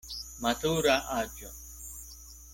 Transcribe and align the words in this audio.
Matura 0.45 0.95
aĝo. 1.19 1.53